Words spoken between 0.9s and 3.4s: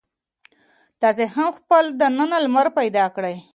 تاسې هم خپل دننه لمر پیدا کړئ.